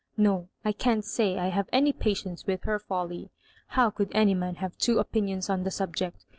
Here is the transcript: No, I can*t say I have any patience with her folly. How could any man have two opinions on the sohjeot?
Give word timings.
No, 0.17 0.49
I 0.65 0.71
can*t 0.71 1.03
say 1.05 1.37
I 1.37 1.49
have 1.49 1.69
any 1.71 1.93
patience 1.93 2.47
with 2.47 2.63
her 2.63 2.79
folly. 2.79 3.29
How 3.67 3.91
could 3.91 4.09
any 4.15 4.33
man 4.33 4.55
have 4.55 4.75
two 4.79 4.97
opinions 4.97 5.47
on 5.47 5.61
the 5.63 5.69
sohjeot? 5.69 6.13